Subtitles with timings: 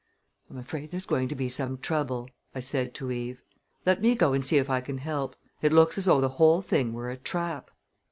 [0.49, 3.43] "I'm afraid there's going to be some trouble," I said to Eve.
[3.85, 5.35] "Let me go and see if I can help.
[5.61, 7.69] It looks as though the whole thing were a trap."